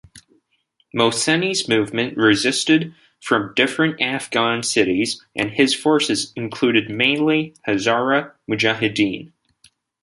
[0.95, 9.31] Mohseni's movement resisted from different Afghan cities and his forces included mainly Hazara Mujahideen.